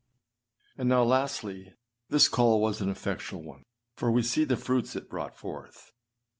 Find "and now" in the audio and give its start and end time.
0.81-1.03